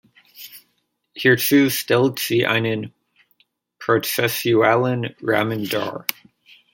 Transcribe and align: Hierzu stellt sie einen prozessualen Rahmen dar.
Hierzu 1.15 1.69
stellt 1.69 2.17
sie 2.17 2.47
einen 2.47 2.91
prozessualen 3.77 5.13
Rahmen 5.21 5.69
dar. 5.69 6.07